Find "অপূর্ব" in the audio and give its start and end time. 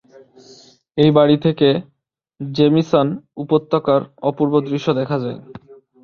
4.29-4.53